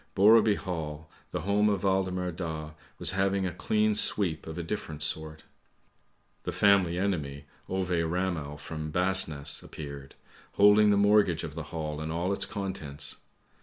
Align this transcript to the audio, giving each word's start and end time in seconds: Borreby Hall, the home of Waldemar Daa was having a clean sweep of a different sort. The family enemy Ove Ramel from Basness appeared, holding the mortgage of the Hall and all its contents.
Borreby 0.15 0.55
Hall, 0.55 1.11
the 1.29 1.41
home 1.41 1.69
of 1.69 1.83
Waldemar 1.83 2.31
Daa 2.31 2.71
was 2.97 3.11
having 3.11 3.45
a 3.45 3.53
clean 3.53 3.93
sweep 3.93 4.47
of 4.47 4.57
a 4.57 4.63
different 4.63 5.03
sort. 5.03 5.43
The 6.41 6.51
family 6.51 6.97
enemy 6.97 7.45
Ove 7.69 7.91
Ramel 7.91 8.57
from 8.57 8.91
Basness 8.91 9.61
appeared, 9.61 10.15
holding 10.53 10.89
the 10.89 10.97
mortgage 10.97 11.43
of 11.43 11.53
the 11.53 11.65
Hall 11.69 12.01
and 12.01 12.11
all 12.11 12.33
its 12.33 12.45
contents. 12.47 13.17